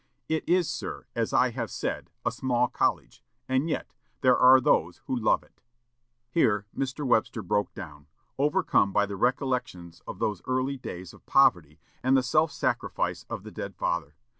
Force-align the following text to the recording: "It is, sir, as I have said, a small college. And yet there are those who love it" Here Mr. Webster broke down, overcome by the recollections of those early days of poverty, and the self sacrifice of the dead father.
"It 0.27 0.43
is, 0.49 0.67
sir, 0.67 1.05
as 1.15 1.31
I 1.31 1.51
have 1.51 1.69
said, 1.69 2.09
a 2.25 2.31
small 2.31 2.67
college. 2.67 3.21
And 3.47 3.69
yet 3.69 3.93
there 4.21 4.35
are 4.35 4.59
those 4.59 4.97
who 5.05 5.15
love 5.15 5.43
it" 5.43 5.61
Here 6.33 6.65
Mr. 6.75 7.05
Webster 7.05 7.43
broke 7.43 7.71
down, 7.75 8.07
overcome 8.39 8.91
by 8.91 9.05
the 9.05 9.15
recollections 9.15 10.01
of 10.07 10.17
those 10.17 10.41
early 10.47 10.77
days 10.77 11.13
of 11.13 11.23
poverty, 11.27 11.79
and 12.01 12.17
the 12.17 12.23
self 12.23 12.51
sacrifice 12.51 13.27
of 13.29 13.43
the 13.43 13.51
dead 13.51 13.75
father. 13.75 14.15